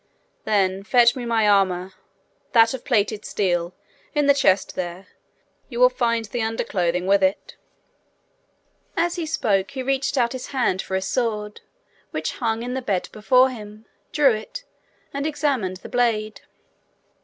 'Then 0.45 0.81
fetch 0.83 1.15
me 1.15 1.25
my 1.25 1.47
armour 1.47 1.93
that 2.53 2.73
of 2.73 2.83
plated 2.83 3.23
steel, 3.23 3.71
in 4.15 4.25
the 4.25 4.33
chest 4.33 4.73
there. 4.73 5.05
You 5.69 5.79
will 5.79 5.91
find 5.91 6.25
the 6.25 6.41
underclothing 6.41 7.05
with 7.05 7.21
it.' 7.21 7.55
As 8.97 9.17
he 9.17 9.27
spoke, 9.27 9.69
he 9.69 9.83
reached 9.83 10.17
out 10.17 10.33
his 10.33 10.47
hand 10.47 10.81
for 10.81 10.95
his 10.95 11.05
sword, 11.07 11.61
which 12.09 12.37
hung 12.37 12.63
in 12.63 12.73
the 12.73 12.81
bed 12.81 13.09
before 13.11 13.51
him, 13.51 13.85
drew 14.11 14.33
it, 14.33 14.63
and 15.13 15.27
examined 15.27 15.77
the 15.77 15.87
blade. 15.89 16.41